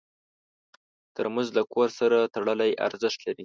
ترموز 1.15 1.47
له 1.57 1.63
کور 1.73 1.89
سره 1.99 2.17
تړلی 2.35 2.71
ارزښت 2.87 3.19
لري. 3.25 3.39